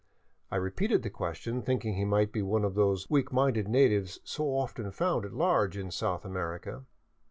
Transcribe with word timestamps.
I 0.49 0.55
repeated 0.55 1.03
the 1.03 1.11
question, 1.11 1.61
thinking 1.61 1.93
he 1.93 2.05
might 2.05 2.31
be 2.31 2.41
one 2.41 2.65
of 2.65 2.73
those 2.73 3.07
weak, 3.07 3.31
minded 3.31 3.67
natives 3.67 4.19
so 4.23 4.45
often 4.47 4.89
found 4.89 5.25
at 5.25 5.33
large 5.33 5.77
in 5.77 5.91
South 5.91 6.25
America. 6.25 6.85